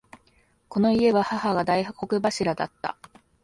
[0.67, 2.97] この家は母が大黒柱だった。